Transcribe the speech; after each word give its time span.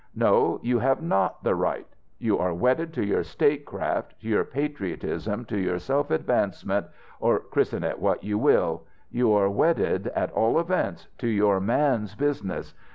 "No, 0.15 0.59
you 0.63 0.79
have 0.79 0.99
not 0.99 1.43
the 1.43 1.53
right. 1.53 1.85
You 2.17 2.39
are 2.39 2.55
wedded 2.55 2.91
to 2.93 3.05
your 3.05 3.21
state 3.23 3.65
craft, 3.65 4.19
to 4.21 4.27
your 4.29 4.43
patriotism, 4.43 5.45
to 5.45 5.59
your 5.59 5.77
self 5.77 6.09
advancement, 6.09 6.87
or 7.19 7.37
christen 7.37 7.83
it 7.83 7.99
what 7.99 8.23
you 8.23 8.39
will. 8.39 8.87
You 9.11 9.31
are 9.33 9.47
wedded, 9.47 10.07
at 10.15 10.31
all 10.31 10.59
events, 10.59 11.07
to 11.19 11.27
your 11.27 11.59
man's 11.59 12.15
business. 12.15 12.73